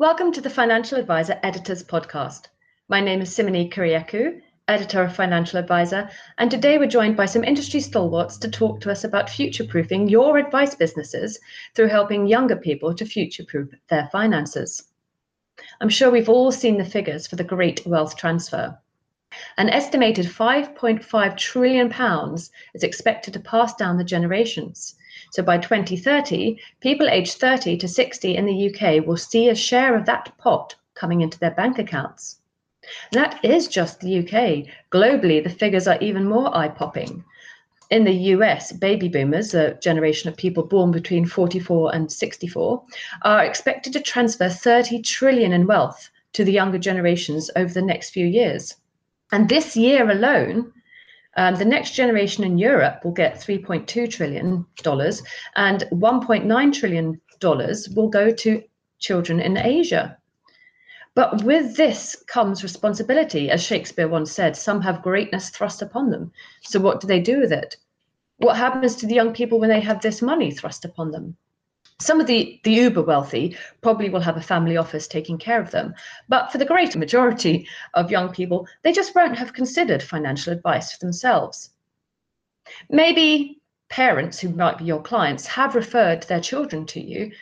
[0.00, 2.44] Welcome to the Financial Advisor Editors Podcast.
[2.88, 7.44] My name is Simoney Kyriakou, editor of Financial Advisor, and today we're joined by some
[7.44, 11.38] industry stalwarts to talk to us about future proofing your advice businesses
[11.74, 14.88] through helping younger people to future proof their finances.
[15.82, 18.78] I'm sure we've all seen the figures for the great wealth transfer.
[19.58, 24.94] An estimated 5.5 trillion pounds is expected to pass down the generations,
[25.32, 29.96] so by 2030, people aged 30 to 60 in the UK will see a share
[29.96, 32.36] of that pot coming into their bank accounts.
[33.12, 34.66] That is just the UK.
[34.90, 37.24] Globally, the figures are even more eye popping.
[37.90, 42.84] In the US, baby boomers, a generation of people born between 44 and 64,
[43.22, 48.10] are expected to transfer 30 trillion in wealth to the younger generations over the next
[48.10, 48.76] few years.
[49.32, 50.72] And this year alone,
[51.36, 54.66] um, the next generation in Europe will get $3.2 trillion,
[55.56, 57.20] and $1.9 trillion
[57.94, 58.62] will go to
[58.98, 60.16] children in Asia.
[61.14, 63.50] But with this comes responsibility.
[63.50, 66.32] As Shakespeare once said, some have greatness thrust upon them.
[66.62, 67.76] So, what do they do with it?
[68.38, 71.36] What happens to the young people when they have this money thrust upon them?
[72.00, 75.70] Some of the, the uber wealthy probably will have a family office taking care of
[75.70, 75.94] them.
[76.28, 80.92] But for the greater majority of young people, they just won't have considered financial advice
[80.92, 81.70] for themselves.
[82.88, 87.32] Maybe parents who might be your clients have referred their children to you,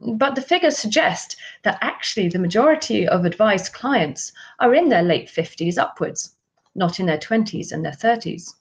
[0.00, 5.28] but the figures suggest that actually the majority of advice clients are in their late
[5.28, 6.34] 50s upwards,
[6.74, 8.54] not in their 20s and their 30s.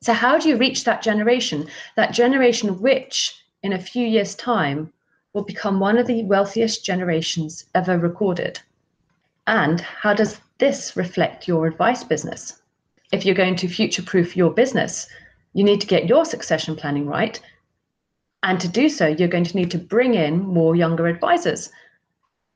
[0.00, 1.68] So, how do you reach that generation?
[1.96, 4.92] That generation which in a few years' time
[5.32, 8.60] will become one of the wealthiest generations ever recorded?
[9.46, 12.60] And how does this reflect your advice business?
[13.12, 15.08] If you're going to future proof your business,
[15.54, 17.40] you need to get your succession planning right.
[18.42, 21.70] And to do so, you're going to need to bring in more younger advisors.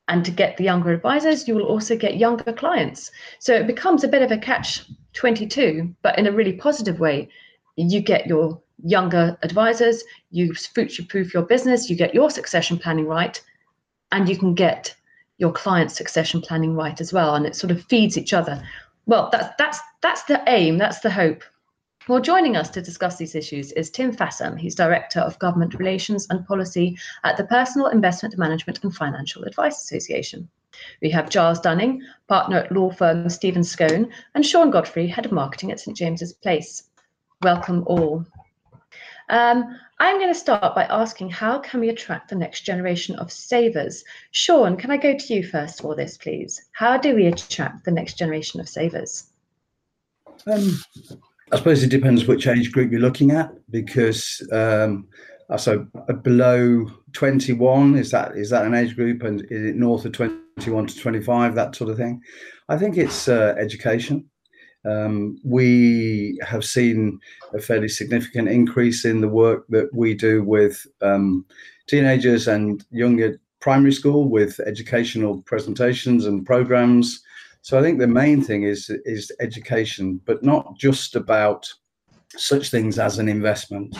[0.08, 3.10] And to get the younger advisors, you will also get younger clients.
[3.38, 7.28] So it becomes a bit of a catch 22, but in a really positive way.
[7.76, 13.06] You get your younger advisors, you future proof your business, you get your succession planning
[13.06, 13.40] right,
[14.10, 14.94] and you can get
[15.38, 17.34] your client's succession planning right as well.
[17.34, 18.62] And it sort of feeds each other.
[19.06, 21.42] Well, that's that's that's the aim, that's the hope.
[22.08, 24.58] Well, joining us to discuss these issues is Tim Fassam.
[24.58, 29.82] He's Director of Government Relations and Policy at the Personal Investment Management and Financial Advice
[29.84, 30.48] Association.
[31.00, 35.32] We have Giles Dunning, partner at law firm Stephens Scown, and Sean Godfrey, Head of
[35.32, 36.84] Marketing at St James's Place.
[37.42, 38.26] Welcome all.
[39.32, 43.32] Um, I'm going to start by asking how can we attract the next generation of
[43.32, 44.04] savers?
[44.30, 46.60] Sean, can I go to you first for this, please?
[46.72, 49.30] How do we attract the next generation of savers?
[50.46, 50.78] Um,
[51.50, 55.08] I suppose it depends which age group you're looking at, because um,
[55.56, 55.86] so
[56.22, 60.86] below 21 is that is that an age group, and is it north of 21
[60.88, 62.20] to 25, that sort of thing?
[62.68, 64.28] I think it's uh, education.
[64.84, 67.20] Um, we have seen
[67.54, 71.46] a fairly significant increase in the work that we do with um,
[71.86, 77.22] teenagers and younger primary school with educational presentations and programs.
[77.62, 81.72] So I think the main thing is is education, but not just about
[82.36, 83.96] such things as an investment.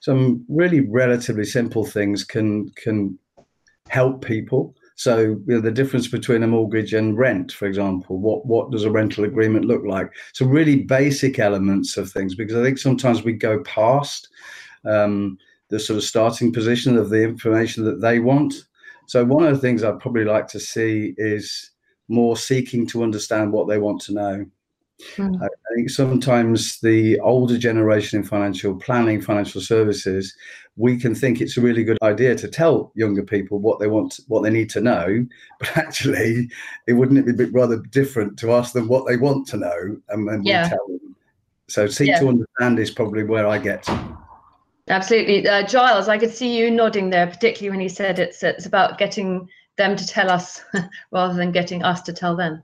[0.00, 3.18] Some really relatively simple things can can
[3.88, 8.46] help people so you know, the difference between a mortgage and rent, for example, what
[8.46, 10.10] what does a rental agreement look like?
[10.32, 14.28] So really basic elements of things, because I think sometimes we go past
[14.84, 15.38] um,
[15.68, 18.54] the sort of starting position of the information that they want.
[19.06, 21.70] So one of the things I'd probably like to see is
[22.08, 24.46] more seeking to understand what they want to know.
[25.16, 25.42] Mm.
[25.42, 30.34] I think sometimes the older generation in financial planning, financial services,
[30.76, 34.20] we can think it's a really good idea to tell younger people what they want,
[34.28, 35.26] what they need to know,
[35.58, 36.48] but actually,
[36.86, 40.28] it wouldn't it be rather different to ask them what they want to know, and
[40.28, 40.64] then yeah.
[40.64, 41.16] we tell them.
[41.68, 42.20] So, seek yeah.
[42.20, 43.88] to understand is probably where I get.
[44.88, 46.08] Absolutely, uh, Giles.
[46.08, 49.96] I could see you nodding there, particularly when he said it's it's about getting them
[49.96, 50.62] to tell us
[51.12, 52.62] rather than getting us to tell them.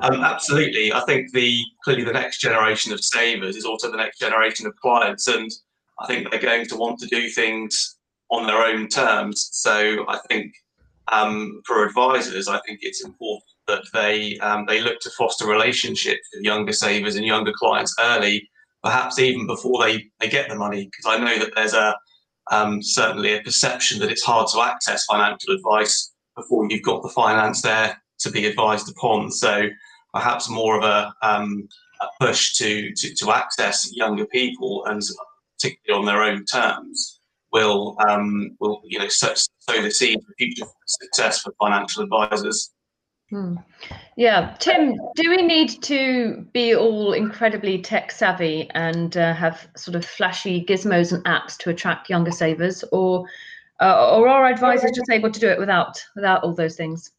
[0.00, 0.92] Um, absolutely.
[0.92, 4.76] I think the clearly the next generation of savers is also the next generation of
[4.76, 5.50] clients, and
[6.00, 7.96] I think they're going to want to do things
[8.30, 9.48] on their own terms.
[9.52, 10.54] So I think
[11.10, 16.28] um, for advisors, I think it's important that they um, they look to foster relationships
[16.32, 18.48] with younger savers and younger clients early,
[18.82, 21.96] perhaps even before they, they get the money, because I know that there's a
[22.50, 27.08] um, certainly a perception that it's hard to access financial advice before you've got the
[27.10, 29.30] finance there to be advised upon.
[29.30, 29.68] So
[30.14, 31.68] perhaps more of a, um,
[32.00, 35.02] a push to, to, to access younger people and
[35.58, 37.20] particularly on their own terms.
[37.52, 42.72] will um, will you know sow, sow the seed for future success for financial advisors.
[43.30, 43.56] Hmm.
[44.16, 49.96] Yeah, Tim, do we need to be all incredibly tech savvy and uh, have sort
[49.96, 53.26] of flashy gizmos and apps to attract younger savers, or
[53.80, 57.10] uh, or are advisors just able to do it without without all those things?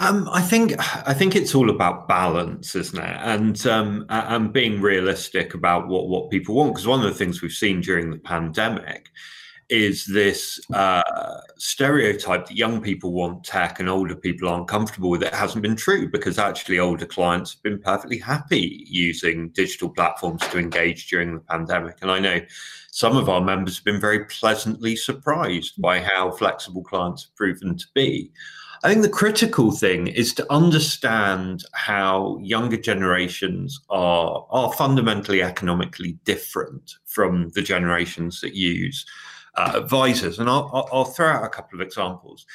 [0.00, 0.74] Um, I think
[1.08, 3.16] I think it's all about balance, isn't it?
[3.20, 6.74] And um, and being realistic about what what people want.
[6.74, 9.10] Because one of the things we've seen during the pandemic
[9.68, 11.02] is this uh,
[11.58, 15.76] stereotype that young people want tech and older people aren't comfortable with it hasn't been
[15.76, 21.34] true because actually older clients have been perfectly happy using digital platforms to engage during
[21.34, 21.98] the pandemic.
[22.00, 22.40] And I know
[22.90, 27.76] some of our members have been very pleasantly surprised by how flexible clients have proven
[27.76, 28.30] to be.
[28.84, 36.12] I think the critical thing is to understand how younger generations are are fundamentally economically
[36.24, 39.04] different from the generations that use
[39.56, 40.38] uh, advisors.
[40.38, 42.46] And I'll, I'll throw out a couple of examples.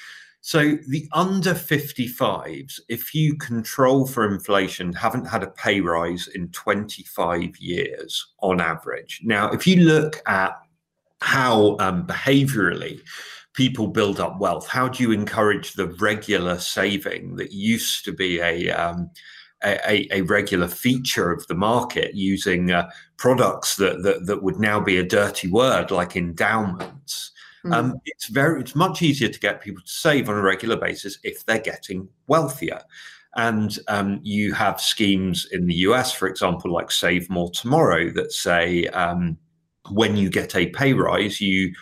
[0.46, 6.50] So the under 55s, if you control for inflation, haven't had a pay rise in
[6.50, 9.22] 25 years on average.
[9.24, 10.60] Now, if you look at
[11.22, 13.02] how um, behaviorally
[13.54, 18.40] people build up wealth, how do you encourage the regular saving that used to be
[18.40, 19.10] a um,
[19.64, 24.80] a, a, regular feature of the market using uh, products that, that, that would now
[24.80, 27.32] be a dirty word like endowments.
[27.66, 27.74] Mm.
[27.74, 31.18] Um, it's very it's much easier to get people to save on a regular basis
[31.24, 32.82] if they're getting wealthier.
[33.36, 38.32] And um, you have schemes in the US, for example, like Save More Tomorrow, that
[38.32, 39.38] say um,
[39.90, 41.74] when you get a pay rise, you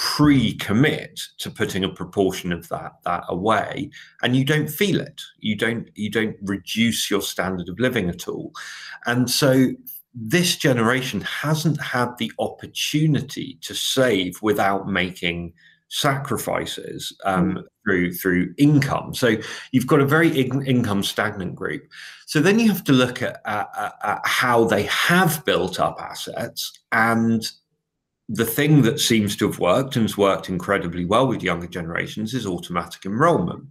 [0.00, 3.90] pre-commit to putting a proportion of that that away
[4.22, 8.26] and you don't feel it you don't you don't reduce your standard of living at
[8.26, 8.50] all
[9.04, 9.66] and so
[10.14, 15.52] this generation hasn't had the opportunity to save without making
[15.90, 17.62] sacrifices um, mm.
[17.84, 19.14] through through income.
[19.14, 19.36] So
[19.72, 21.82] you've got a very in- income stagnant group.
[22.26, 23.68] So then you have to look at, at,
[24.02, 27.50] at, how they have built up assets and
[28.32, 32.32] the thing that seems to have worked and has worked incredibly well with younger generations
[32.32, 33.64] is automatic enrollment.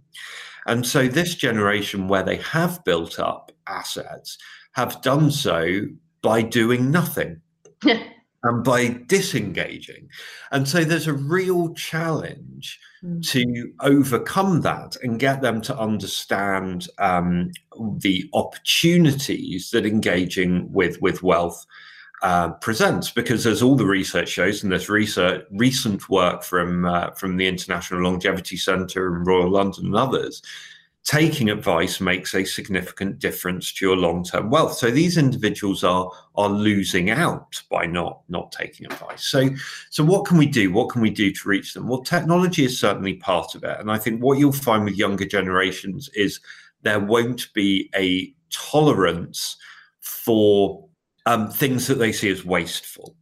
[0.66, 4.36] And so this generation, where they have built up assets,
[4.72, 5.86] have done so
[6.20, 7.40] by doing nothing
[7.82, 10.08] and by disengaging.
[10.52, 13.26] And so there's a real challenge mm.
[13.30, 17.50] to overcome that and get them to understand um,
[17.96, 21.64] the opportunities that engaging with, with wealth
[22.22, 27.10] uh, presents because as all the research shows and there's research recent work from uh,
[27.12, 30.42] from the international longevity center and royal london and others.
[31.02, 34.74] Taking advice makes a significant difference to your long-term wealth.
[34.74, 39.24] So these individuals are are losing out by not not taking advice.
[39.24, 39.48] So
[39.88, 40.70] so what can we do?
[40.70, 41.88] What can we do to reach them?
[41.88, 43.80] Well technology is certainly part of it.
[43.80, 46.38] And i think what you'll find with younger generations is
[46.82, 49.56] there won't be a tolerance
[50.00, 50.86] for
[51.26, 53.16] um, things that they see as wasteful.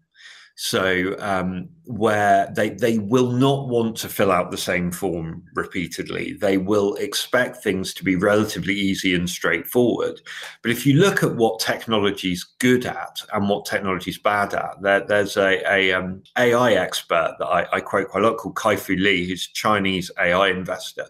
[0.60, 6.32] So um, where they they will not want to fill out the same form repeatedly,
[6.32, 10.20] they will expect things to be relatively easy and straightforward.
[10.62, 14.52] But if you look at what technology is good at and what technology is bad
[14.52, 18.38] at, there, there's a, a um, AI expert that I, I, quote quite a lot
[18.38, 21.06] called Kai-Fu Lee, who's a Chinese AI investor,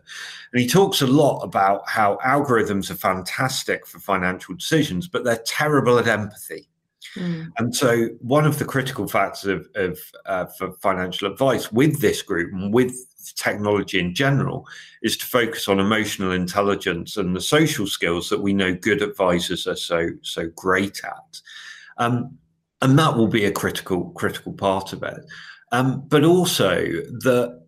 [0.53, 5.43] and he talks a lot about how algorithms are fantastic for financial decisions, but they're
[5.47, 6.69] terrible at empathy.
[7.19, 7.49] Mm.
[7.59, 12.23] And so, one of the critical factors of, of uh, for financial advice with this
[12.23, 12.95] group and with
[13.35, 14.67] technology in general
[15.03, 19.67] is to focus on emotional intelligence and the social skills that we know good advisors
[19.67, 21.41] are so so great at.
[21.99, 22.39] Um,
[22.81, 25.19] and that will be a critical critical part of it.
[25.73, 27.61] Um, but also the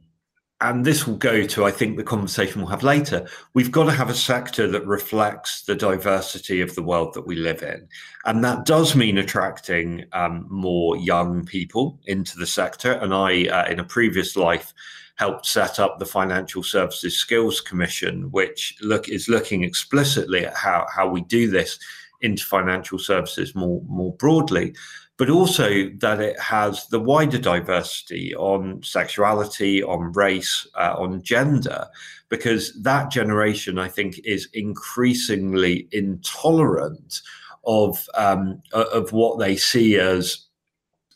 [0.63, 3.27] and this will go to, I think, the conversation we'll have later.
[3.55, 7.37] We've got to have a sector that reflects the diversity of the world that we
[7.37, 7.89] live in.
[8.27, 12.93] And that does mean attracting um, more young people into the sector.
[12.93, 14.75] And I, uh, in a previous life,
[15.17, 20.87] helped set up the Financial Services Skills Commission, which look is looking explicitly at how,
[20.95, 21.79] how we do this
[22.23, 24.75] into financial services more, more broadly
[25.21, 31.87] but also that it has the wider diversity on sexuality, on race, uh, on gender,
[32.31, 37.21] because that generation, I think, is increasingly intolerant
[37.67, 40.47] of um, of what they see as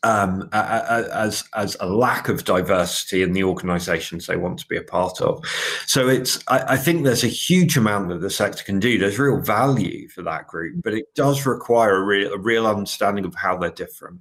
[0.05, 4.83] um, as as a lack of diversity in the organisations they want to be a
[4.83, 5.43] part of.
[5.87, 8.99] So it's I, I, think there's a huge amount that the sector can do.
[8.99, 13.25] There's real value for that group, but it does require a real, a real understanding
[13.25, 14.21] of how they're different.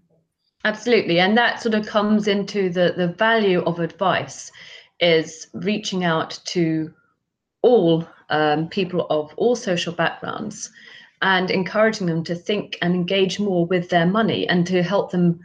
[0.64, 4.52] Absolutely, and that sort of comes into the the value of advice
[5.02, 6.94] is reaching out to
[7.62, 10.72] all um, people of all social backgrounds
[11.22, 15.40] and encouraging them to think and engage more with their money and to help them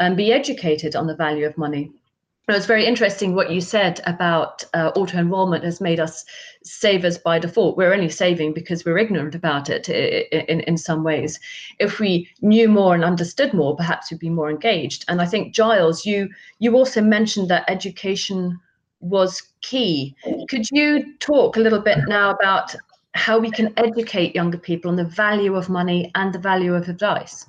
[0.00, 1.90] um, be educated on the value of money.
[2.46, 6.26] It was very interesting what you said about uh, auto enrollment has made us
[6.62, 7.78] savers by default.
[7.78, 11.40] We're only saving because we're ignorant about it in, in some ways.
[11.78, 15.06] If we knew more and understood more, perhaps we'd be more engaged.
[15.08, 18.60] And I think Giles, you you also mentioned that education
[19.00, 20.14] was key.
[20.50, 22.74] Could you talk a little bit now about
[23.14, 26.90] how we can educate younger people on the value of money and the value of
[26.90, 27.46] advice?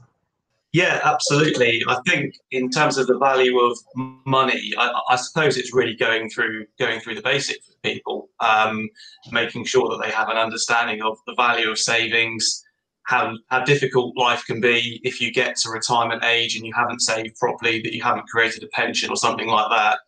[0.76, 1.86] Yeah, absolutely.
[1.88, 6.30] I think in terms of the value of money, I, I suppose it's really going
[6.30, 8.90] through going through the basics with people, um,
[9.32, 12.62] making sure that they have an understanding of the value of savings,
[13.04, 17.00] how how difficult life can be if you get to retirement age and you haven't
[17.00, 20.00] saved properly, that you haven't created a pension or something like that.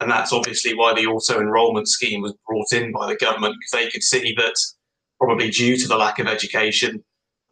[0.00, 3.82] And that's obviously why the auto enrolment scheme was brought in by the government because
[3.82, 4.56] they could see that
[5.18, 7.02] probably due to the lack of education,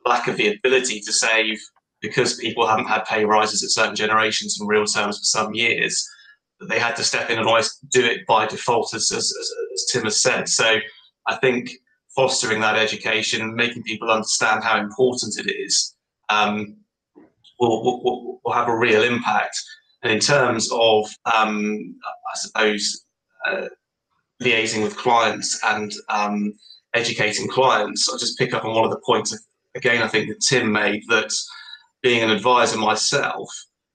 [0.04, 1.58] lack of the ability to save,
[2.00, 6.09] because people haven't had pay rises at certain generations in real terms for some years,
[6.61, 9.33] that they had to step in and always do it by default, as, as,
[9.73, 10.49] as Tim has said.
[10.49, 10.78] So
[11.26, 11.71] I think
[12.14, 15.95] fostering that education making people understand how important it is
[16.31, 16.76] um,
[17.61, 19.57] will, will, will, have a real impact.
[20.02, 23.05] And in terms of, um, I suppose,
[23.47, 23.69] uh,
[24.43, 26.55] liaising with clients and um,
[26.95, 29.37] educating clients, I'll just pick up on one of the points,
[29.75, 31.33] again, I think that Tim made that
[32.02, 33.49] being an advisor myself,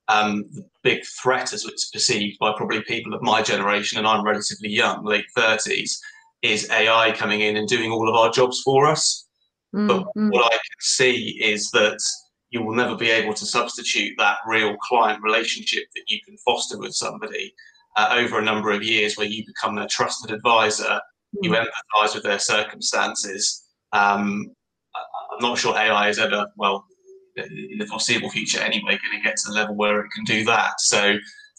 [0.08, 4.26] um, the big threat as it's perceived by probably people of my generation, and I'm
[4.26, 5.98] relatively young, late 30s,
[6.42, 9.28] is AI coming in and doing all of our jobs for us.
[9.74, 9.88] Mm-hmm.
[9.88, 12.00] But what I can see is that
[12.50, 16.78] you will never be able to substitute that real client relationship that you can foster
[16.78, 17.54] with somebody
[17.96, 21.44] uh, over a number of years where you become their trusted advisor, mm-hmm.
[21.44, 21.66] you mm.
[21.66, 23.64] empathize with their circumstances.
[23.94, 24.52] Um,
[24.96, 26.86] I'm not sure AI is ever, well,
[27.36, 30.44] in the foreseeable future anyway, going to get to the level where it can do
[30.46, 30.80] that.
[30.80, 31.16] So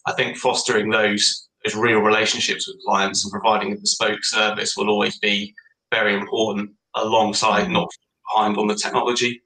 [0.07, 4.91] I think fostering those those real relationships with clients and providing a bespoke service will
[4.91, 5.55] always be
[5.91, 7.89] very important alongside not
[8.29, 9.41] behind on the technology.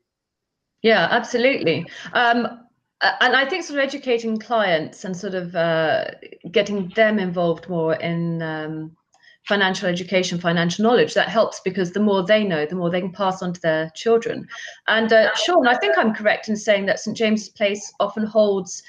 [0.82, 1.86] Yeah, absolutely.
[2.12, 2.66] Um,
[3.00, 6.06] and I think sort of educating clients and sort of uh,
[6.50, 8.96] getting them involved more in um,
[9.48, 13.10] financial education, financial knowledge, that helps because the more they know, the more they can
[13.10, 14.46] pass on to their children.
[14.86, 18.82] And uh, Sean, I think I'm correct in saying that St James's Place often holds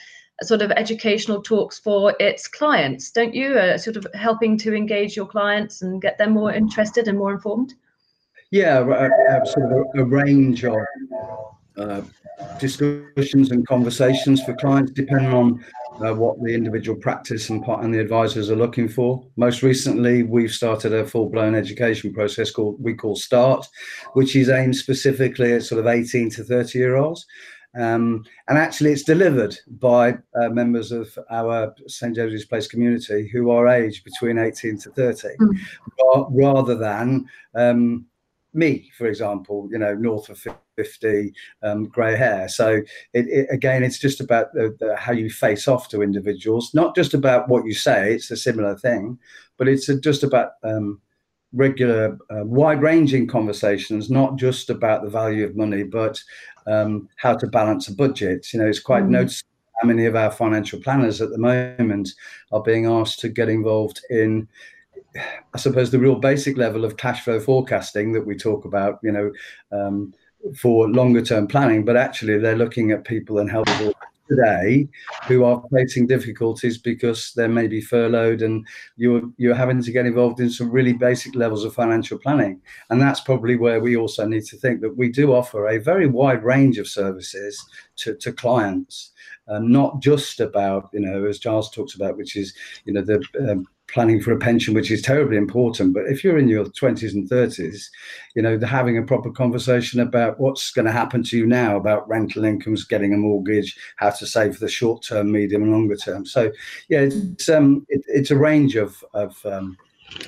[0.43, 3.57] sort of educational talks for its clients, don't you?
[3.57, 7.31] Uh, sort of helping to engage your clients and get them more interested and more
[7.31, 7.73] informed.
[8.51, 8.79] Yeah,
[9.45, 10.75] sort of a, a range of
[11.77, 12.01] uh,
[12.59, 15.63] discussions and conversations for clients, depending on
[16.05, 19.25] uh, what the individual practice and, and the advisors are looking for.
[19.35, 23.67] Most recently, we've started a full-blown education process called we call Start,
[24.13, 27.25] which is aimed specifically at sort of 18 to 30 year olds.
[27.77, 33.51] Um, and actually, it's delivered by uh, members of our St James's Place community who
[33.51, 36.27] are aged between 18 to 30, mm.
[36.31, 38.05] rather than um,
[38.53, 42.49] me, for example, you know, north of 50, um, grey hair.
[42.49, 42.81] So
[43.13, 46.95] it, it, again, it's just about the, the, how you face off to individuals, not
[46.95, 48.13] just about what you say.
[48.13, 49.19] It's a similar thing,
[49.57, 51.01] but it's just about um,
[51.53, 56.21] regular, uh, wide-ranging conversations, not just about the value of money, but
[56.67, 58.51] um, how to balance a budget.
[58.53, 59.09] You know, it's quite mm.
[59.09, 59.49] noticeable
[59.81, 62.09] how many of our financial planners at the moment
[62.51, 64.47] are being asked to get involved in
[65.15, 69.11] I suppose the real basic level of cash flow forecasting that we talk about, you
[69.11, 69.31] know,
[69.71, 70.13] um,
[70.55, 73.93] for longer term planning, but actually they're looking at people and helping
[74.29, 74.87] today
[75.27, 80.05] who are facing difficulties because they may be furloughed and you're you're having to get
[80.05, 82.61] involved in some really basic levels of financial planning.
[82.89, 86.07] And that's probably where we also need to think that we do offer a very
[86.07, 87.61] wide range of services
[87.97, 89.11] to, to clients.
[89.47, 92.53] Um, not just about you know as Giles talks about which is
[92.85, 95.93] you know the um, planning for a pension, which is terribly important.
[95.93, 97.85] But if you're in your 20s and 30s,
[98.35, 102.07] you know, having a proper conversation about what's going to happen to you now about
[102.07, 105.95] rental incomes, getting a mortgage, how to save for the short term, medium, and longer
[105.95, 106.25] term.
[106.25, 106.51] So,
[106.89, 109.77] yeah, it's um, it, it's a range of of, um,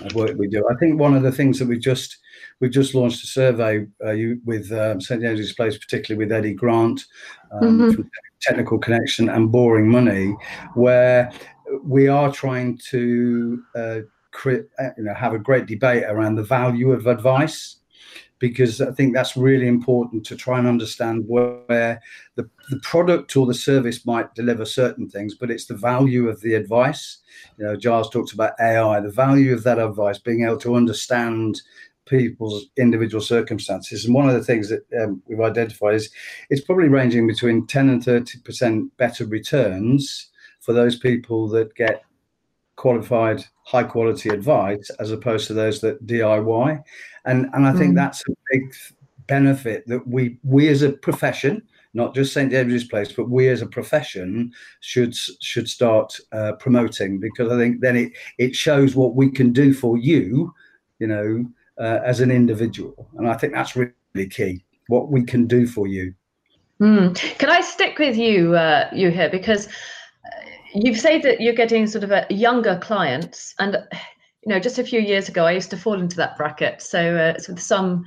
[0.01, 0.63] of work we do.
[0.69, 2.17] I think one of the things that we just
[2.59, 4.15] we've just launched a survey uh,
[4.45, 7.05] with um, St James's Place, particularly with Eddie Grant
[7.51, 7.91] um, mm-hmm.
[7.91, 10.35] from Technical Connection and Boring Money,
[10.73, 11.31] where
[11.83, 13.99] we are trying to uh,
[14.45, 14.51] uh,
[14.97, 17.77] you know have a great debate around the value of advice.
[18.39, 22.01] because I think that's really important to try and understand where
[22.35, 26.41] the, the product or the service might deliver certain things, but it's the value of
[26.41, 27.19] the advice.
[27.57, 31.61] You know, Giles talks about AI, the value of that advice, being able to understand
[32.05, 34.05] people's individual circumstances.
[34.05, 36.09] And one of the things that um, we've identified is
[36.49, 40.30] it's probably ranging between 10 and 30% better returns
[40.61, 42.03] for those people that get
[42.75, 46.83] qualified high quality advice as opposed to those that DIY.
[47.25, 47.95] And and I think mm.
[47.95, 48.73] that's a big
[49.27, 51.61] benefit that we we as a profession,
[51.93, 57.19] not just St David's Place, but we as a profession should should start uh, promoting
[57.19, 60.53] because I think then it it shows what we can do for you,
[60.99, 61.45] you know,
[61.79, 64.63] uh, as an individual, and I think that's really key.
[64.87, 66.13] What we can do for you.
[66.81, 67.15] Mm.
[67.37, 69.69] Can I stick with you, uh, you here because
[70.73, 73.77] you've said that you're getting sort of a younger clients, and
[74.43, 76.81] you know, just a few years ago, I used to fall into that bracket.
[76.81, 78.05] So uh, it's with some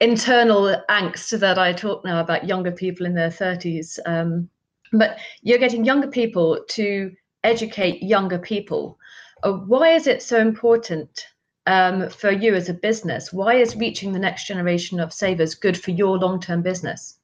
[0.00, 3.98] internal angst that I talk now about younger people in their 30s.
[4.06, 4.48] Um,
[4.92, 7.12] but you're getting younger people to
[7.44, 8.98] educate younger people.
[9.42, 11.26] Uh, why is it so important
[11.66, 13.32] um, for you as a business?
[13.32, 17.17] Why is reaching the next generation of savers good for your long term business?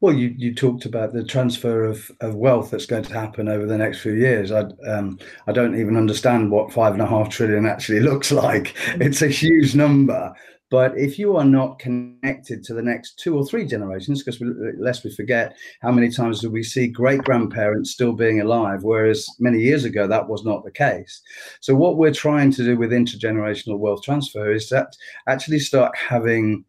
[0.00, 3.66] Well, you, you talked about the transfer of, of wealth that's going to happen over
[3.66, 4.50] the next few years.
[4.50, 8.74] I um, I don't even understand what five and a half trillion actually looks like.
[9.00, 10.34] It's a huge number.
[10.72, 14.42] But if you are not connected to the next two or three generations, because
[14.78, 19.28] lest we forget how many times do we see great grandparents still being alive, whereas
[19.38, 21.20] many years ago that was not the case.
[21.60, 24.96] So what we're trying to do with intergenerational wealth transfer is that
[25.28, 26.64] actually start having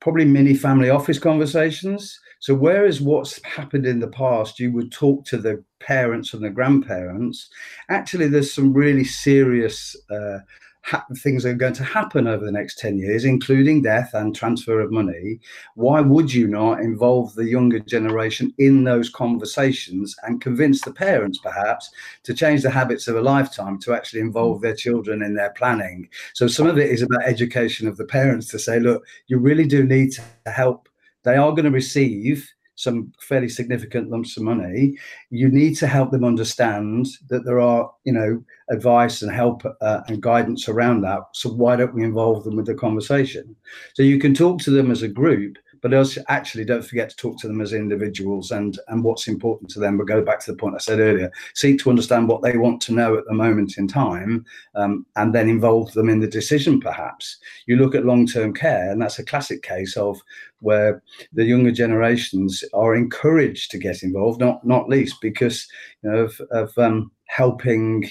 [0.00, 5.24] probably mini family office conversations so, whereas what's happened in the past, you would talk
[5.26, 7.48] to the parents and the grandparents,
[7.88, 10.38] actually, there's some really serious uh,
[10.82, 14.36] ha- things that are going to happen over the next 10 years, including death and
[14.36, 15.40] transfer of money.
[15.74, 21.38] Why would you not involve the younger generation in those conversations and convince the parents,
[21.38, 21.90] perhaps,
[22.24, 26.08] to change the habits of a lifetime to actually involve their children in their planning?
[26.34, 29.66] So, some of it is about education of the parents to say, look, you really
[29.66, 30.88] do need to help
[31.26, 34.96] they are going to receive some fairly significant lumps of money.
[35.30, 40.00] You need to help them understand that there are, you know, advice and help uh,
[40.08, 41.20] and guidance around that.
[41.32, 43.56] So why don't we involve them with the conversation?
[43.94, 47.14] So you can talk to them as a group, but also actually don't forget to
[47.14, 49.96] talk to them as individuals and and what's important to them.
[49.96, 52.80] But go back to the point I said earlier: seek to understand what they want
[52.82, 54.44] to know at the moment in time,
[54.74, 56.80] um, and then involve them in the decision.
[56.80, 60.20] Perhaps you look at long-term care, and that's a classic case of
[60.58, 65.68] where the younger generations are encouraged to get involved, not not least because
[66.02, 68.10] you know of, of um, helping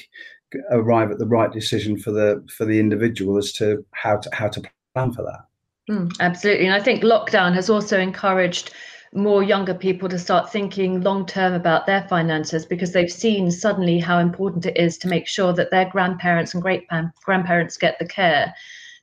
[0.71, 4.47] arrive at the right decision for the for the individual as to how to how
[4.47, 4.61] to
[4.93, 5.41] plan for that.
[5.89, 6.65] Mm, absolutely.
[6.65, 8.73] And I think lockdown has also encouraged
[9.13, 13.99] more younger people to start thinking long term about their finances because they've seen suddenly
[13.99, 16.85] how important it is to make sure that their grandparents and great
[17.23, 18.53] grandparents get the care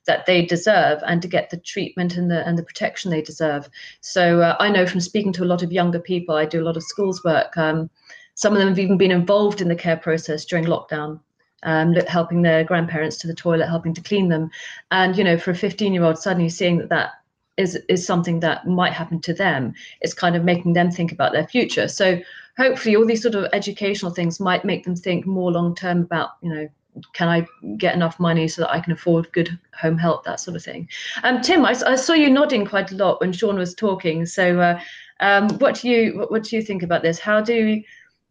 [0.04, 3.68] that they deserve and to get the treatment and the and the protection they deserve.
[4.00, 6.66] So uh, I know from speaking to a lot of younger people, I do a
[6.66, 7.56] lot of schools work.
[7.56, 7.88] Um,
[8.34, 11.20] some of them have even been involved in the care process during lockdown
[11.62, 14.50] um, helping their grandparents to the toilet, helping to clean them.
[14.90, 17.10] And, you know, for a 15 year old suddenly seeing that that
[17.56, 21.32] is, is something that might happen to them, it's kind of making them think about
[21.32, 21.88] their future.
[21.88, 22.20] So
[22.56, 26.30] hopefully all these sort of educational things might make them think more long term about,
[26.42, 26.68] you know,
[27.14, 27.46] can I
[27.78, 30.88] get enough money so that I can afford good home help, that sort of thing.
[31.22, 34.26] Um, Tim, I, I saw you nodding quite a lot when Sean was talking.
[34.26, 34.80] So, uh,
[35.20, 37.18] um, what do you what, what do you think about this?
[37.18, 37.82] How do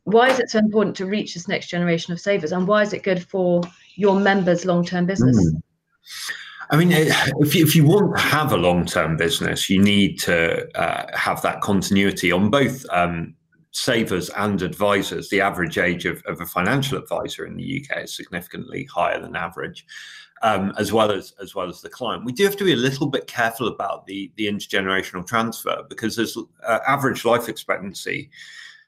[0.06, 2.94] why is it so important to reach this next generation of savers and why is
[2.94, 3.62] it good for
[3.96, 5.62] your members long-term business mm.
[6.72, 10.20] I mean, if you, if you want to have a long term business, you need
[10.22, 13.36] to uh, have that continuity on both um,
[13.72, 15.30] savers and advisors.
[15.30, 19.36] The average age of, of, a financial advisor in the UK is significantly higher than
[19.36, 19.86] average,
[20.44, 22.24] um, as well as as well as the client.
[22.24, 26.16] We do have to be a little bit careful about the the intergenerational transfer because
[26.16, 28.30] there's uh, average life expectancy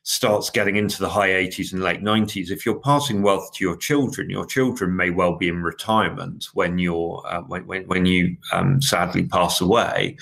[0.04, 3.78] starts getting into the high 80s and late 90s, if you're passing wealth to your
[3.78, 8.36] children, your children may well be in retirement when you're uh, when, when, when you
[8.52, 10.18] um, sadly pass away.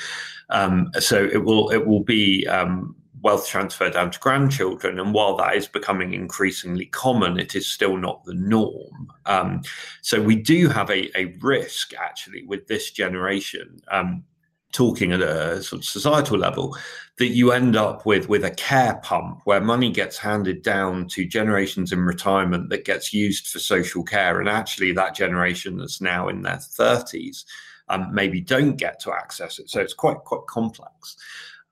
[0.49, 5.35] Um, so it will it will be um, wealth transfer down to grandchildren, and while
[5.37, 9.11] that is becoming increasingly common, it is still not the norm.
[9.25, 9.63] Um,
[10.01, 14.23] so we do have a, a risk actually with this generation um,
[14.71, 16.77] talking at a sort of societal level,
[17.17, 21.25] that you end up with with a care pump where money gets handed down to
[21.25, 26.29] generations in retirement that gets used for social care, and actually that generation that's now
[26.29, 27.45] in their thirties
[27.89, 29.69] um, maybe don't get to access it.
[29.69, 31.17] So it's quite quite complex.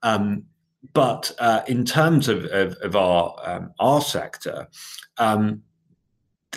[0.02, 0.44] Um,
[0.92, 4.68] but uh, in terms of, of, of our um, our sector,
[5.18, 5.62] um,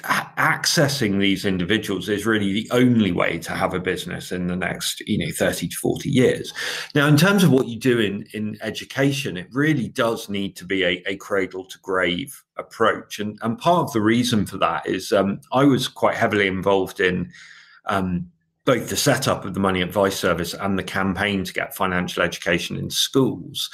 [0.03, 4.99] accessing these individuals is really the only way to have a business in the next
[5.01, 6.53] you know 30 to 40 years.
[6.93, 10.65] Now in terms of what you do in in education it really does need to
[10.65, 13.19] be a, a cradle to grave approach.
[13.19, 16.99] And and part of the reason for that is um, i was quite heavily involved
[16.99, 17.31] in
[17.85, 18.29] um,
[18.65, 22.77] both the setup of the money advice service and the campaign to get financial education
[22.77, 23.69] in schools.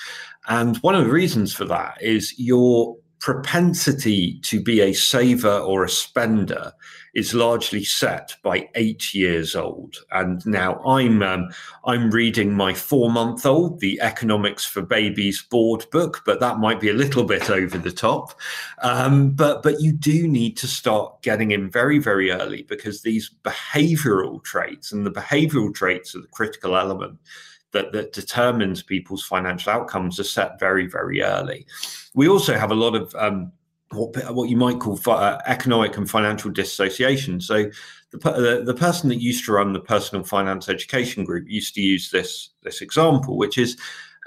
[0.47, 5.83] And one of the reasons for that is your propensity to be a saver or
[5.83, 6.71] a spender
[7.13, 9.97] is largely set by eight years old.
[10.11, 11.49] And now I'm um,
[11.85, 16.79] I'm reading my four month old, the Economics for Babies board book, but that might
[16.79, 18.39] be a little bit over the top.
[18.81, 23.29] Um, but but you do need to start getting in very very early because these
[23.43, 27.17] behavioural traits and the behavioural traits are the critical element
[27.71, 31.65] that, that determines people's financial outcomes are set very, very early.
[32.13, 33.51] We also have a lot of um,
[33.91, 37.41] what, what you might call uh, economic and financial dissociation.
[37.41, 37.69] So
[38.11, 41.81] the, the, the person that used to run the personal finance education group used to
[41.81, 43.77] use this this example, which is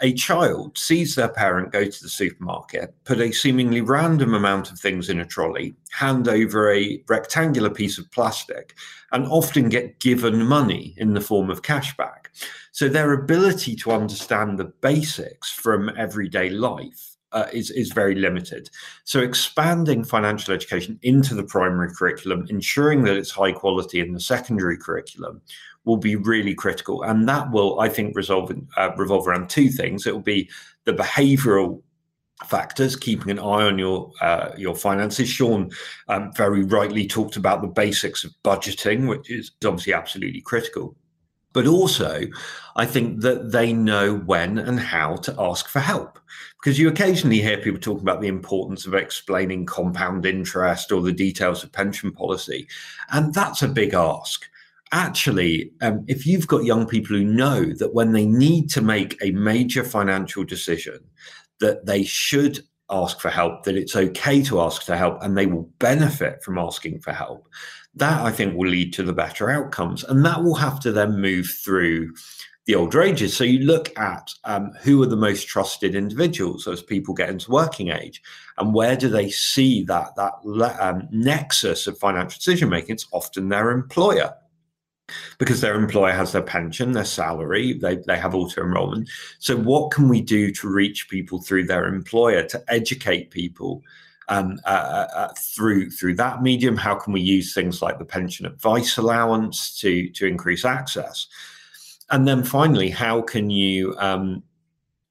[0.03, 4.79] a child sees their parent go to the supermarket, put a seemingly random amount of
[4.79, 8.75] things in a trolley, hand over a rectangular piece of plastic,
[9.13, 12.27] and often get given money in the form of cashback.
[12.73, 18.69] So their ability to understand the basics from everyday life uh, is is very limited.
[19.05, 24.21] So expanding financial education into the primary curriculum, ensuring that it's high quality in the
[24.21, 25.41] secondary curriculum,
[25.85, 30.07] will be really critical, and that will, I think, resolve uh, revolve around two things.
[30.07, 30.49] It will be
[30.85, 31.83] the behavioural
[32.47, 35.29] factors, keeping an eye on your uh, your finances.
[35.29, 35.71] Sean
[36.09, 40.97] um, very rightly talked about the basics of budgeting, which is obviously absolutely critical.
[41.53, 42.23] But also,
[42.77, 46.19] I think that they know when and how to ask for help.
[46.59, 51.13] Because you occasionally hear people talking about the importance of explaining compound interest or the
[51.13, 52.69] details of pension policy.
[53.11, 54.49] And that's a big ask
[54.93, 59.19] actually, um, if you've got young people who know that when they need to make
[59.23, 61.01] a major financial decision,
[61.61, 65.47] that they should ask for help, that it's okay to ask for help, and they
[65.47, 67.49] will benefit from asking for help,
[67.95, 70.05] that I think will lead to the better outcomes.
[70.05, 72.15] And that will have to then move through
[72.67, 73.37] the older ages.
[73.37, 77.51] So you look at um, who are the most trusted individuals as people get into
[77.51, 78.23] working age,
[78.59, 80.35] and where do they see that that
[80.81, 82.95] um, nexus of financial decision making?
[82.95, 84.35] It's often their employer
[85.39, 89.09] because their employer has their pension, their salary, they, they have auto enrollment.
[89.39, 93.83] So, what can we do to reach people through their employer to educate people
[94.29, 96.77] um, uh, uh, uh, through through that medium?
[96.77, 101.27] How can we use things like the pension advice allowance to to increase access?
[102.11, 104.43] And then finally, how can you um,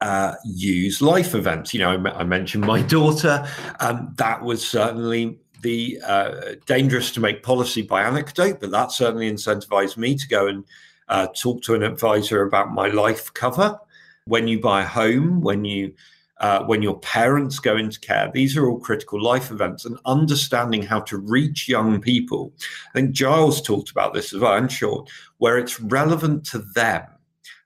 [0.02, 1.74] uh, use life events?
[1.74, 3.46] You know, I, I mentioned my daughter.
[3.80, 9.32] Um, that was certainly be uh, dangerous to make policy by anecdote, but that certainly
[9.32, 10.66] incentivized me to go and
[11.08, 13.80] uh, talk to an advisor about my life cover.
[14.26, 15.94] When you buy a home, when you
[16.40, 20.82] uh, when your parents go into care, these are all critical life events, and understanding
[20.82, 22.52] how to reach young people.
[22.90, 27.04] I think Giles talked about this as well, and short, where it's relevant to them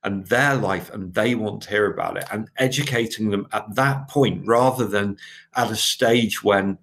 [0.06, 4.08] and their life and they want to hear about it and educating them at that
[4.08, 5.18] point rather than
[5.56, 6.78] at a stage when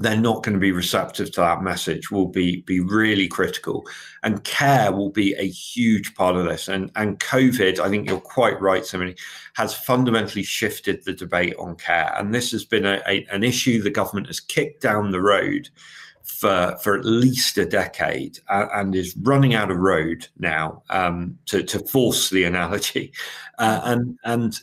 [0.00, 3.86] they're not going to be receptive to that message will be be really critical.
[4.22, 6.68] And care will be a huge part of this.
[6.68, 9.18] And and covid i think you're quite right Simoney,
[9.54, 12.14] has fundamentally shifted the debate on care.
[12.16, 15.68] And this has been a, a, an issue the government has kicked down the road
[16.22, 21.38] for for at least a decade uh, and is running out of road now um,
[21.46, 23.12] to to force the analogy.
[23.58, 24.60] Uh, and and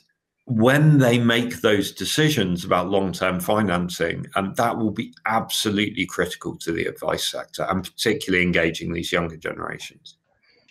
[0.50, 6.72] when they make those decisions about long-term financing, um, that will be absolutely critical to
[6.72, 10.18] the advice sector, and particularly engaging these younger generations.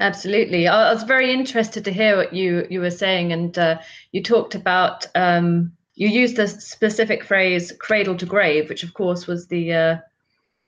[0.01, 3.79] Absolutely, I was very interested to hear what you you were saying, and uh,
[4.11, 9.29] you talked about um, you used the specific phrase "cradle to grave," which of course
[9.29, 9.97] was the uh,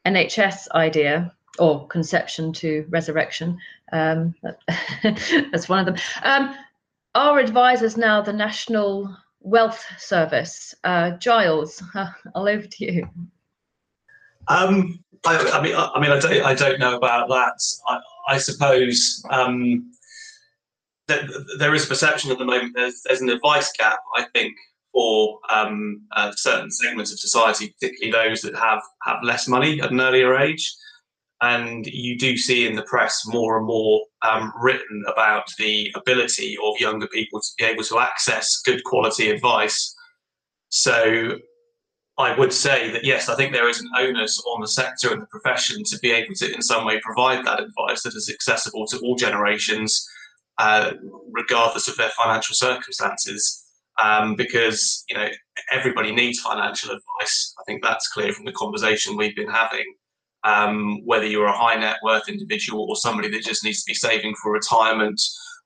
[0.07, 3.59] NHS idea or conception to resurrection.
[3.93, 4.35] Um,
[5.03, 5.97] that's one of them.
[6.23, 6.55] Um,
[7.15, 10.75] our advisors now the National Wealth Service.
[10.85, 13.09] Uh, Giles, I'll over to you.
[14.49, 17.61] Um, I, I, mean, I, I, mean, I don't, I don't know about that.
[17.89, 18.01] I,
[18.35, 19.93] I suppose um,
[21.07, 24.55] there is a perception at the moment there's, there's an advice gap, I think,
[24.93, 29.91] for um, uh, certain segments of society, particularly those that have, have less money at
[29.91, 30.73] an earlier age.
[31.43, 36.59] And you do see in the press more and more um, written about the ability
[36.63, 39.95] of younger people to be able to access good quality advice.
[40.69, 41.39] So
[42.19, 45.23] I would say that yes, I think there is an onus on the sector and
[45.23, 48.87] the profession to be able to, in some way, provide that advice that is accessible
[48.89, 50.07] to all generations,
[50.59, 50.93] uh,
[51.31, 53.65] regardless of their financial circumstances.
[54.03, 55.29] Um, because you know
[55.71, 57.55] everybody needs financial advice.
[57.59, 59.85] I think that's clear from the conversation we've been having.
[60.43, 63.95] Um, whether you're a high net worth individual or somebody that just needs to be
[63.95, 65.21] saving for retirement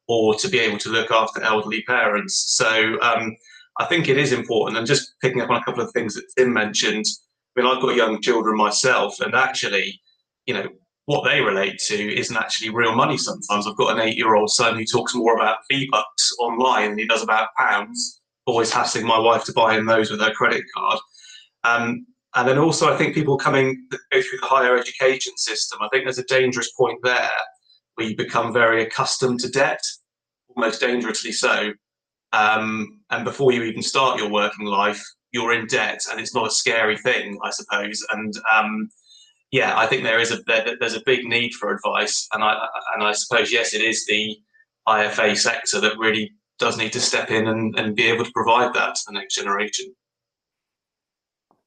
[0.08, 2.56] or to be able to look after elderly parents.
[2.56, 3.37] So um,
[3.78, 4.76] I think it is important.
[4.76, 7.04] And just picking up on a couple of things that Tim mentioned.
[7.56, 10.00] I mean, I've got young children myself, and actually,
[10.46, 10.66] you know,
[11.06, 13.66] what they relate to isn't actually real money sometimes.
[13.66, 16.98] I've got an eight year old son who talks more about V bucks online than
[16.98, 20.64] he does about pounds, always hassling my wife to buy him those with her credit
[20.74, 20.98] card.
[21.62, 25.88] Um, and then also, I think people coming go through the higher education system, I
[25.88, 27.31] think there's a dangerous point there
[27.94, 29.81] where you become very accustomed to debt,
[30.49, 31.73] almost dangerously so.
[32.33, 36.49] Um, and before you even start your working life, you're in debt, and it's not
[36.49, 38.05] a scary thing, I suppose.
[38.11, 38.88] And um,
[39.53, 42.66] yeah, I think there is a there, there's a big need for advice, and I
[42.94, 44.37] and I suppose yes, it is the
[44.88, 48.75] IFA sector that really does need to step in and, and be able to provide
[48.75, 49.94] that to the next generation.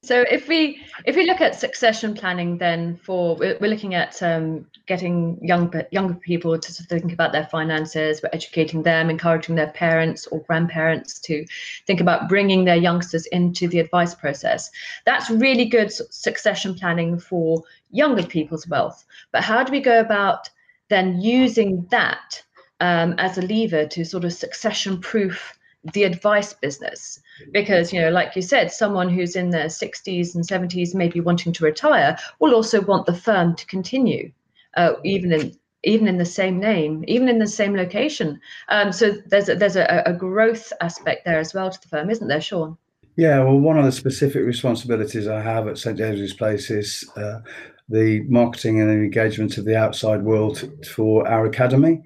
[0.04, 4.22] So if we if we look at succession planning, then for we're, we're looking at
[4.22, 8.20] um, getting young younger people to think about their finances.
[8.22, 11.44] We're educating them, encouraging their parents or grandparents to
[11.86, 14.70] think about bringing their youngsters into the advice process.
[15.04, 19.04] That's really good succession planning for younger people's wealth.
[19.32, 20.48] But how do we go about
[20.90, 22.40] then using that
[22.78, 25.57] um, as a lever to sort of succession proof
[25.92, 27.20] the advice business.
[27.52, 31.52] Because you know like you said someone who's in their 60s and 70s maybe wanting
[31.52, 34.32] to retire will also want the firm to continue
[34.76, 38.40] uh, even in even in the same name even in the same location.
[38.68, 42.10] Um, so there's a, there's a, a growth aspect there as well to the firm
[42.10, 42.76] isn't there sean?
[43.16, 47.40] Yeah well one of the specific responsibilities i have at st james's place is uh,
[47.88, 52.02] the marketing and engagement of the outside world for our academy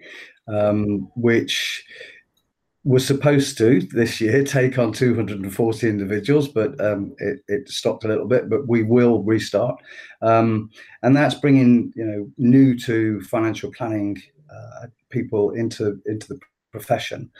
[0.48, 1.84] um, which
[2.84, 8.08] was supposed to this year take on 240 individuals, but um, it, it, stopped a
[8.08, 8.50] little bit.
[8.50, 9.80] But we will restart,
[10.20, 10.70] um,
[11.02, 14.20] and that's bringing you know new to financial planning
[14.52, 16.40] uh, people into into the
[16.72, 17.30] profession.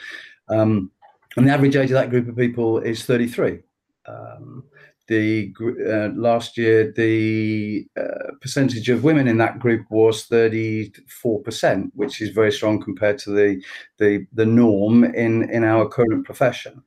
[0.49, 0.91] Um,
[1.37, 3.61] and the average age of that group of people is 33.
[4.07, 4.65] Um,
[5.13, 5.53] the
[5.87, 12.31] uh, last year the uh, percentage of women in that group was 34%, which is
[12.31, 13.63] very strong compared to the
[13.99, 16.83] the, the norm in in our current profession.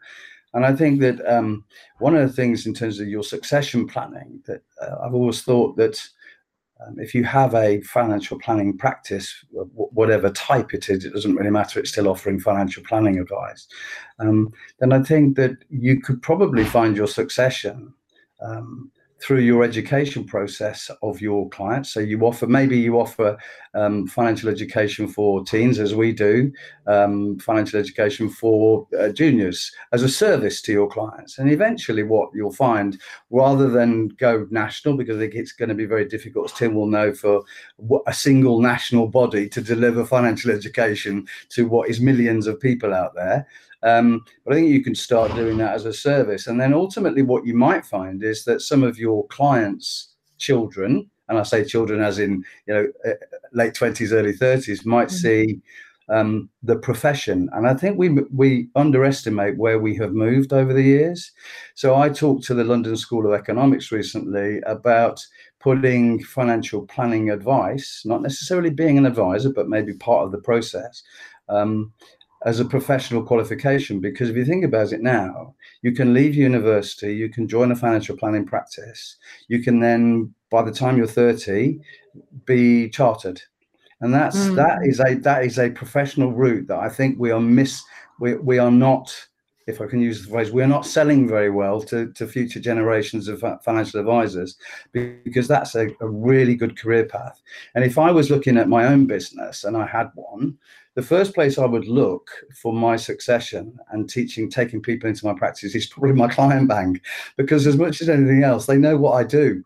[0.54, 1.66] And I think that um,
[2.00, 5.76] one of the things in terms of your succession planning that uh, I've always thought
[5.78, 6.02] that
[6.82, 11.52] um, if you have a financial planning practice, whatever type it is, it doesn't really
[11.52, 11.80] matter.
[11.80, 13.68] It's still offering financial planning advice.
[14.20, 17.94] Um, then I think that you could probably find your succession
[18.42, 21.90] um, through your education process of your clients.
[21.90, 23.38] So you offer maybe you offer
[23.74, 26.52] um, financial education for teens, as we do,
[26.86, 31.38] um, financial education for uh, juniors as a service to your clients.
[31.38, 35.76] And eventually, what you'll find, rather than go national, because I think it's going to
[35.76, 37.44] be very difficult, as Tim will know, for
[38.08, 43.16] a single national body to deliver financial education to what is millions of people out
[43.16, 43.48] there.
[43.84, 46.48] Um, but I think you can start doing that as a service.
[46.48, 51.38] And then ultimately, what you might find is that some of your clients' children, and
[51.38, 53.14] I say children as in you know uh,
[53.54, 55.16] late twenties, early thirties, might mm-hmm.
[55.16, 55.62] see
[56.10, 57.50] um, the profession.
[57.54, 61.32] And I think we we underestimate where we have moved over the years.
[61.74, 65.26] So I talked to the London School of Economics recently about
[65.60, 71.02] putting financial planning advice, not necessarily being an advisor, but maybe part of the process,
[71.50, 71.92] um,
[72.46, 77.14] as a professional qualification because if you think about it now you can leave university
[77.14, 81.80] you can join a financial planning practice you can then by the time you're 30
[82.46, 83.42] be chartered
[84.02, 84.56] and that's mm.
[84.56, 87.84] that is a that is a professional route that i think we are miss
[88.20, 89.14] we, we are not
[89.68, 93.28] if I can use the phrase, we're not selling very well to, to future generations
[93.28, 94.58] of financial advisors
[94.92, 97.42] because that's a, a really good career path.
[97.74, 100.60] And if I was looking at my own business and I had one,
[100.96, 102.32] the first place I would look
[102.62, 107.02] for my succession and teaching, taking people into my practice is probably my client bank,
[107.38, 109.64] because as much as anything else, they know what I do.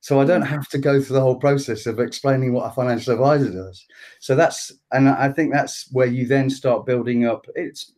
[0.00, 0.54] So I don't mm-hmm.
[0.54, 3.86] have to go through the whole process of explaining what a financial advisor does.
[4.18, 7.46] So that's, and I think that's where you then start building up.
[7.54, 7.92] It's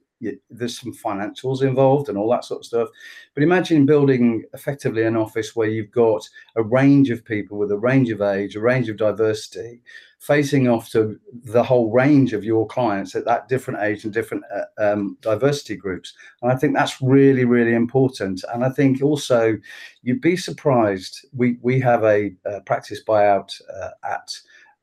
[0.50, 2.88] there's some financials involved and all that sort of stuff.
[3.34, 7.78] But imagine building effectively an office where you've got a range of people with a
[7.78, 9.82] range of age, a range of diversity,
[10.22, 14.44] facing off to the whole range of your clients at that different age and different
[14.54, 16.14] uh, um, diversity groups.
[16.40, 18.44] And I think that's really, really important.
[18.54, 19.58] And I think also
[20.02, 21.26] you'd be surprised.
[21.34, 23.50] We we have a, a practice buyout
[23.82, 24.32] uh, at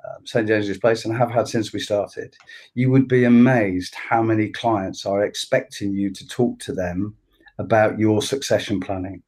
[0.06, 2.36] um, St James's Place and have had since we started,
[2.74, 7.16] you would be amazed how many clients are expecting you to talk to them
[7.60, 9.22] about your succession planning.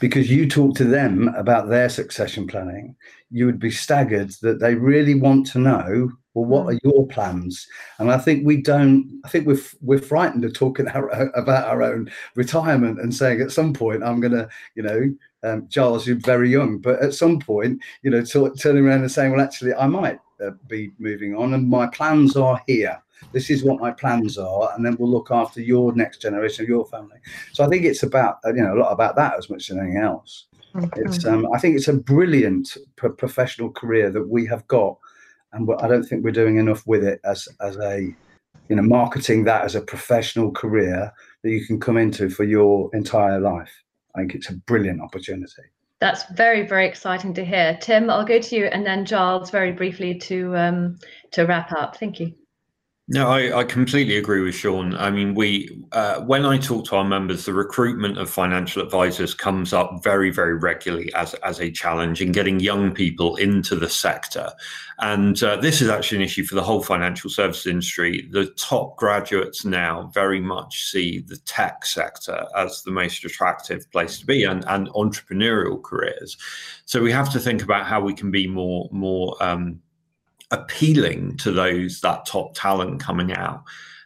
[0.00, 2.96] Because you talk to them about their succession planning,
[3.30, 6.74] you would be staggered that they really want to know well what mm.
[6.74, 7.68] are your plans
[8.00, 11.80] and i think we don't i think we're we're frightened of talking our, about our
[11.82, 16.16] own retirement and saying at some point i'm going to you know um, Giles, you're
[16.16, 19.74] very young, but at some point, you know, t- turning around and saying, well, actually,
[19.74, 23.00] I might uh, be moving on and my plans are here.
[23.32, 24.72] This is what my plans are.
[24.74, 27.18] And then we'll look after your next generation of your family.
[27.52, 29.98] So I think it's about, you know, a lot about that as much as anything
[29.98, 30.46] else.
[30.74, 31.06] Mm-hmm.
[31.06, 34.98] It's, um, I think it's a brilliant pro- professional career that we have got.
[35.52, 38.12] And I don't think we're doing enough with it as, as a,
[38.68, 42.90] you know, marketing that as a professional career that you can come into for your
[42.92, 43.70] entire life.
[44.16, 45.62] I think it's a brilliant opportunity.
[46.00, 47.78] That's very, very exciting to hear.
[47.80, 50.98] Tim, I'll go to you and then Giles very briefly to um,
[51.32, 51.96] to wrap up.
[51.96, 52.34] Thank you.
[53.06, 54.94] No, I, I, completely agree with Sean.
[54.94, 59.34] I mean, we uh, when I talk to our members, the recruitment of financial advisors
[59.34, 63.90] comes up very, very regularly as as a challenge in getting young people into the
[63.90, 64.50] sector,
[65.00, 68.26] and uh, this is actually an issue for the whole financial services industry.
[68.30, 74.18] The top graduates now very much see the tech sector as the most attractive place
[74.20, 76.38] to be, and and entrepreneurial careers.
[76.86, 79.82] So we have to think about how we can be more more um,
[80.50, 83.64] appealing to those that top talent coming out.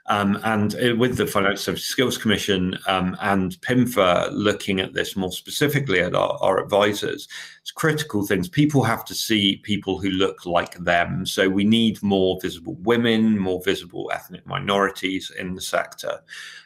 [0.09, 6.01] Um, and with the Financial Skills Commission um, and PIMFA looking at this more specifically
[6.01, 7.29] at our, our, advisors,
[7.61, 8.49] it's critical things.
[8.49, 11.27] People have to see people who look like them.
[11.27, 16.23] So we need more visible women, more visible ethnic minorities in the sector.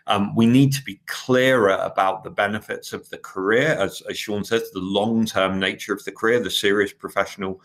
[0.06, 4.44] Um, we need to be clearer about the benefits of the career, as, as Sean
[4.44, 7.60] says, the long term nature of the career, the serious professional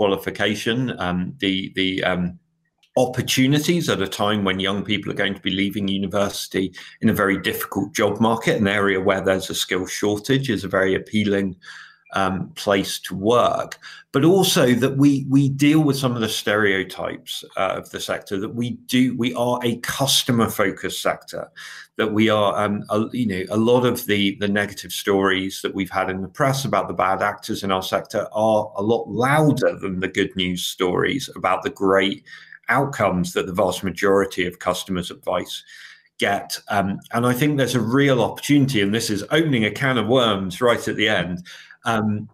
[0.00, 2.38] qualification, um, the the um,
[2.96, 7.20] opportunities at a time when young people are going to be leaving university in a
[7.22, 11.54] very difficult job market, an area where there's a skill shortage, is a very appealing
[12.12, 13.78] um, place to work,
[14.12, 18.38] but also that we we deal with some of the stereotypes uh, of the sector.
[18.38, 21.50] That we do we are a customer focused sector.
[21.96, 25.74] That we are um, a, you know a lot of the the negative stories that
[25.74, 29.08] we've had in the press about the bad actors in our sector are a lot
[29.08, 32.24] louder than the good news stories about the great
[32.68, 35.64] outcomes that the vast majority of customers' advice
[36.20, 36.60] get.
[36.68, 40.06] Um, and I think there's a real opportunity, and this is opening a can of
[40.06, 41.44] worms right at the end
[41.84, 42.28] um,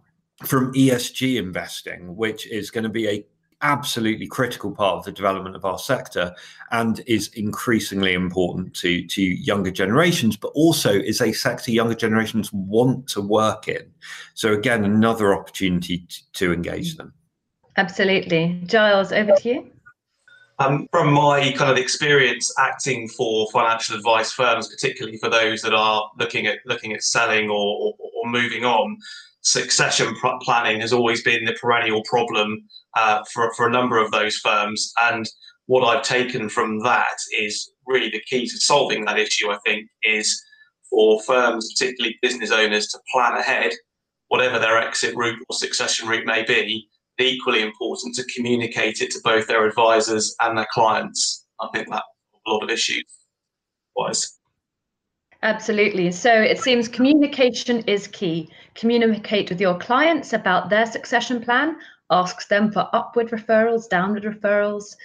[0.45, 3.25] from ESG investing, which is going to be a
[3.61, 6.33] absolutely critical part of the development of our sector
[6.71, 12.53] and is increasingly important to to younger generations but also is a sector younger generations
[12.53, 13.91] want to work in.
[14.35, 17.13] So again another opportunity to, to engage them.
[17.77, 18.61] Absolutely.
[18.65, 19.71] Giles over to you.
[20.59, 25.73] Um, from my kind of experience acting for financial advice firms, particularly for those that
[25.73, 28.97] are looking at looking at selling or, or, or moving on,
[29.47, 32.57] succession planning has always been the perennial problem
[32.97, 34.91] uh, for, for a number of those firms.
[35.03, 35.25] And
[35.67, 39.87] what I've taken from that is really the key to solving that issue, I think,
[40.03, 40.41] is
[40.89, 43.71] for firms, particularly business owners, to plan ahead,
[44.27, 49.19] whatever their exit route or succession route may be, equally important to communicate it to
[49.23, 51.45] both their advisors and their clients.
[51.61, 52.03] I think that
[52.45, 53.05] a lot of issues
[53.95, 54.36] wise.
[55.47, 56.11] Absolutely.
[56.11, 58.49] So it seems communication is key.
[58.75, 61.77] Communicate with your clients about their succession plan,
[62.11, 64.97] ask them for upward referrals, downward referrals,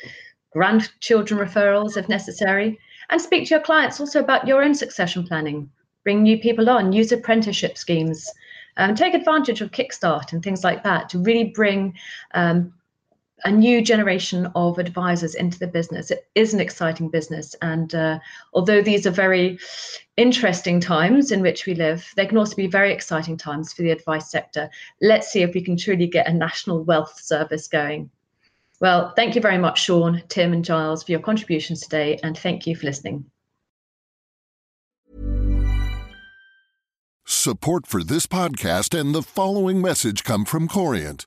[0.53, 2.77] grandchildren referrals if necessary,
[3.11, 5.71] and speak to your clients also about your own succession planning.
[6.03, 8.29] Bring new people on, use apprenticeship schemes,
[8.79, 11.97] um, take advantage of Kickstart and things like that to really bring
[12.35, 12.75] um,
[13.45, 16.11] a new generation of advisors into the business.
[16.11, 17.55] It is an exciting business.
[17.63, 18.19] And uh,
[18.53, 19.59] although these are very
[20.17, 23.91] interesting times in which we live, they can also be very exciting times for the
[23.91, 24.71] advice sector.
[25.01, 28.11] Let's see if we can truly get a national wealth service going.
[28.81, 32.19] Well, thank you very much, Sean, Tim, and Giles, for your contributions today.
[32.23, 33.25] And thank you for listening.
[37.25, 41.27] Support for this podcast and the following message come from Corient.